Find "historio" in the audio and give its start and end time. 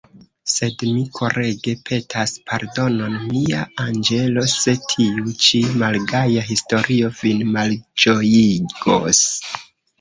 6.51-7.15